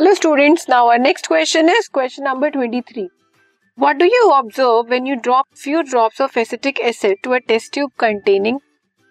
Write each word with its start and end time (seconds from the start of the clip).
Hello 0.00 0.12
students 0.14 0.64
now, 0.68 0.76
our 0.90 0.98
next 0.98 1.26
question 1.30 1.68
is 1.68 1.88
question 1.96 2.24
number 2.24 2.48
23. 2.50 3.02
What 3.78 3.98
do 3.98 4.06
you 4.06 4.28
observe 4.36 4.92
when 4.92 5.08
you 5.08 5.16
drop 5.26 5.44
few 5.64 5.82
drops 5.90 6.22
of 6.26 6.38
acetic 6.42 6.80
acid 6.90 7.18
to 7.24 7.34
a 7.34 7.40
test 7.40 7.70
tube 7.76 7.92
containing, 8.04 8.60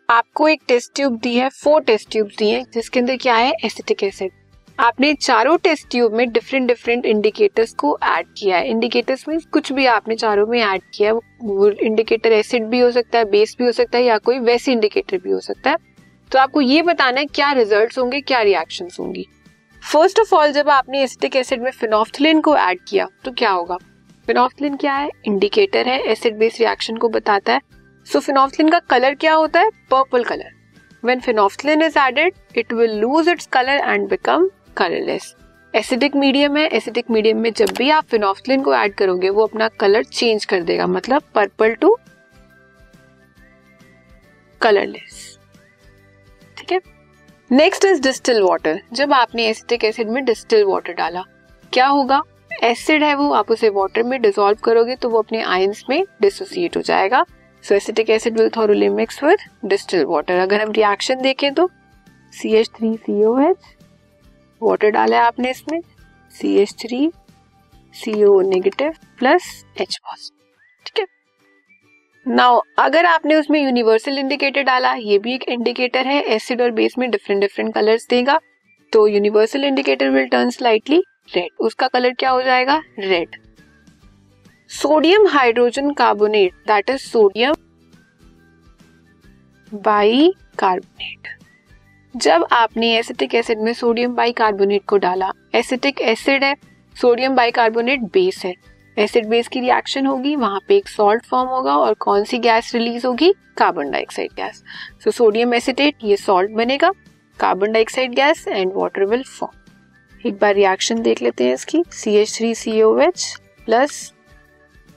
आपको 0.09 0.47
एक 0.47 0.61
test 0.67 0.95
tube 0.95 1.19
दी 1.19 1.35
है 1.35 1.49
four 1.49 1.83
test 1.83 2.11
tube 2.11 2.27
दी 2.37 2.49
है, 2.49 2.63
जिसके 2.73 2.99
अंदर 2.99 3.17
क्या 3.17 3.35
है? 3.35 3.53
Acetic 3.65 4.03
acid 4.03 4.31
आपने 4.79 5.13
चारों 5.13 5.57
टेस्ट 5.57 5.89
ट्यूब 5.91 6.13
में 6.13 6.31
डिफरेंट 6.31 6.67
डिफरेंट 6.67 7.05
इंडिकेटर्स 7.05 7.73
को 7.73 7.97
ऐड 8.03 8.33
किया 8.37 8.57
है। 8.57 8.69
इंडिकेटर्स 8.69 9.29
मीन 9.29 9.39
कुछ 9.39 9.71
भी 9.71 9.85
आपने 9.85 10.15
चारों 10.15 10.47
में 10.47 10.61
ऐड 10.61 10.81
किया 10.93 11.13
है। 11.13 11.19
वो 11.43 11.69
इंडिकेटर 11.69 12.31
एसिड 12.31 12.65
भी 12.65 12.79
हो 12.79 12.91
सकता 12.91 13.19
है 13.19 13.25
बेस 13.25 13.55
भी 13.59 13.65
हो 13.65 13.71
सकता 13.71 13.97
है, 13.97 14.03
या 14.03 14.17
कोई 14.17 14.39
वैसी 14.39 14.71
इंडिकेटर 14.71 15.17
भी 15.17 15.31
हो 15.31 15.39
सकता 15.39 15.69
है। 15.69 15.77
तो 16.31 16.39
आपको 16.39 16.61
ये 16.61 16.81
बताना 16.81 17.19
है, 17.19 17.25
क्या 17.25 17.51
रिज़ल्ट 17.51 17.97
होंगे, 17.97 18.21
क्या 18.21 18.41
रिएक्शन 18.41 18.89
होंगी? 18.99 19.27
फ़र्स्ट 19.89 20.19
ऑफ़ 20.19 20.33
ऑल 20.35 20.51
जब 20.51 20.69
आपने 20.69 21.01
एसिटिक 21.03 21.35
एसिड 21.35 21.61
में 21.61 21.69
फिनोफ्थलिन 21.71 22.41
को 22.41 22.55
ऐड 22.57 22.79
किया 22.87 23.07
तो 23.25 23.31
क्या 23.31 23.51
होगा? 23.51 23.77
फिनोफ्थलिन 24.27 24.75
क्या 24.75 24.95
है? 24.95 25.09
इंडिकेटर 25.27 25.87
है। 25.87 25.97
एसिड 26.11 26.37
बेस 26.37 26.59
रिएक्शन 26.59 26.97
को 26.97 27.09
बताता 27.09 27.53
है। 27.53 27.61
सो 28.07 28.19
so, 28.19 28.25
फिनोफ्थलिन 28.25 28.69
का 28.69 28.79
कलर 28.89 29.15
क्या 29.15 29.33
होता 29.33 29.59
है? 29.59 29.69
Purple 29.91 30.23
colour 30.23 30.51
when 31.03 31.19
phenolphthalein 31.19 31.81
is 31.81 31.97
added 31.99 32.33
it 32.57 32.73
will 32.73 32.93
lose 32.99 33.29
its 33.29 33.47
colour 33.53 33.81
and 33.83 34.07
become 34.09 34.49
colourless 34.77 35.33
acidic 35.73 36.15
medium 36.15 36.57
है। 36.57 36.67
एसिडिक 36.67 37.09
मीडियम 37.11 37.37
में 37.37 37.51
जब 37.53 37.73
भी 37.77 37.89
आप 37.89 38.05
फिनोफ्थलिन 38.11 38.63
को 38.63 38.75
ऐड 38.75 38.93
करोगे 38.93 39.29
वो 39.29 39.45
अपना 39.45 39.67
कलर 39.79 40.03
चेंज 40.03 40.45
कर 40.45 40.61
देगा। 40.61 40.87
मतलब 40.89 41.23
पर्पल 41.35 41.73
टू 41.73 41.97
कलरलेस 44.61 45.37
ठीक 46.57 46.71
है? 46.71 46.79
नेक्स्ट 47.51 47.85
इज़ 47.85 48.01
डिस्टिल 48.01 48.41
वाटर 48.41 48.79
जब 48.93 49.13
आपने 49.13 49.45
एसिटिक 49.47 49.83
एसिड 49.83 50.09
में 50.09 50.23
डिस्टिल 50.25 50.63
वाटर 50.65 50.93
डाला, 50.93 51.23
क्या 51.73 51.87
होगा? 51.87 52.21
एसिड 52.63 53.03
है 53.03 53.13
वो, 53.15 53.31
आप 53.33 53.51
उसे 53.51 53.69
वाटर 53.69 54.03
में 54.03 54.19
डिसॉल्व 54.21 54.57
करोगे 54.63 54.95
तो 54.95 55.09
वो 55.09 55.21
अपने 55.21 55.41
आयंस 55.43 55.83
में 55.89 56.03
डिसोसिएट 56.21 56.77
हो 56.77 56.81
जाएगा। 56.81 57.23
So 57.63 57.75
acetic 57.75 58.09
acid 58.09 58.37
will 58.39 58.49
thoroughly 58.57 58.89
mix 58.89 59.23
with 59.23 59.39
distil 59.65 60.05
water 60.05 60.39
अगर 60.39 60.61
हम 60.61 60.71
रिएक्शन 60.71 61.21
देखें 61.21 61.53
तो 61.53 61.69
C 62.33 62.55
H 62.55 62.69
three 62.77 62.95
C 62.97 63.23
O 63.25 63.37
H 63.49 63.75
water 64.61 64.89
डाला 64.89 65.17
है 65.17 65.25
आपने 65.25 65.49
इसमें 65.51 65.79
C 66.33 66.55
H 66.57 66.75
three 66.81 67.11
C 67.93 68.23
O 68.23 68.39
negative 68.49 68.93
plus 69.19 69.53
H 69.81 69.97
positive 69.97 70.85
ठीक 70.85 70.99
है? 70.99 71.18
नाउ 72.25 72.59
अगर 72.79 73.05
आपने 73.05 73.35
उसमें 73.35 73.59
यूनिवर्सल 73.59 74.17
इंडिकेटर 74.17 74.63
डाला, 74.63 74.93
ये 74.93 75.17
भी 75.19 75.33
एक 75.33 75.43
इंडिकेटर 75.43 76.07
है 76.07 76.21
एसिड 76.25 76.61
और 76.61 76.71
बेस 76.71 76.97
में 76.97 77.09
डिफरेंट 77.11 77.41
डिफरेंट 77.41 77.73
कलर्स 77.73 78.05
देगा 78.09 78.39
तो 78.93 79.05
universal 79.07 79.63
indicator 79.65 80.09
will 80.09 80.27
turn 80.27 80.49
slightly 80.49 81.01
red 81.35 81.49
उसका 81.59 81.87
कलर 81.87 82.13
क्या 82.13 82.29
हो 82.29 82.41
जाएगा? 82.41 82.81
Red 82.99 83.35
sodium 84.71 85.27
hydrogen 85.27 85.91
carbonate 85.93 86.53
that 86.67 86.89
is 86.89 87.01
sodium 87.01 87.55
bicarbonate 90.59 91.37
जब 92.15 92.45
आपने 92.53 92.95
एसिटिक 92.97 93.35
एसिड 93.35 93.59
में 93.59 93.73
सोडियम 93.73 94.15
बाई 94.15 94.31
कार्बोनेट 94.33 94.85
को 94.85 94.97
डाला 94.99 95.31
एसिटिक 95.55 96.01
एसिड 96.03 96.43
है 96.43 96.55
सोडियम 96.95 97.35
बाई 97.35 97.51
कार्बोनेट 97.51 98.11
बेस 98.13 98.41
है। 98.45 98.53
एसिड 98.99 99.27
बेस 99.29 99.47
की 99.47 99.59
रिएक्शन 99.59 100.05
होगी, 100.05 100.35
वहाँ 100.35 100.59
पे 100.67 100.75
एक 100.77 100.87
सॉल्ट 100.87 101.25
फॉर्म 101.25 101.49
होगा 101.49 101.75
और 101.77 101.93
कौन 101.99 102.23
सी 102.23 102.37
गैस 102.39 102.73
रिलीज़ 102.75 103.05
होगी? 103.07 103.31
Carbon 103.57 103.91
dioxide 103.91 104.31
gas 104.35 104.63
so 105.03 105.11
sodium 105.11 105.53
acetate 105.53 106.03
ये 106.03 106.17
सॉल्ट 106.17 106.51
बनेगा 106.51 106.91
carbon 107.39 107.71
dioxide 107.71 108.13
gas 108.15 108.47
and 108.47 108.71
water 108.75 109.05
will 109.05 109.23
form 109.23 110.27
एक 110.27 110.37
बार 110.39 110.53
रिएक्शन 110.53 111.01
देख 111.01 111.21
लेते 111.21 111.43
हैं 111.43 111.53
इसकी. 111.53 111.83
C 111.91 112.15
H 112.15 112.35
three 112.37 112.53
C 112.55 112.81
O 112.81 112.97
H 112.99 113.35
plus 113.65 114.13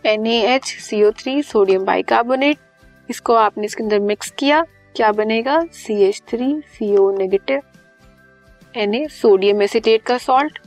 N 0.04 0.26
A 0.26 0.40
H 0.54 0.64
C 0.80 1.02
O 1.02 1.10
three 1.18 1.42
sodium 1.42 1.84
bicarbonate 1.84 2.58
इसको 3.08 3.34
आपने 3.34 3.64
इसके 3.64 3.82
अंदर 3.82 4.00
मिक्स 4.00 4.30
किया, 4.38 4.62
क्या 4.96 5.12
बनेगा? 5.12 5.60
C 5.72 6.02
H 6.04 6.22
three 6.28 6.54
C 6.68 6.96
O 6.96 7.10
negative 7.18 7.60
N 8.74 8.94
A 8.94 9.06
sodium 9.12 9.62
acetate 9.62 10.02
का 10.02 10.18
salt 10.18 10.58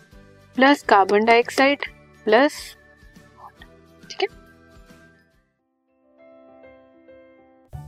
plus 0.58 0.82
carbon 0.84 1.26
dioxide 1.26 1.86
plus 2.26 2.54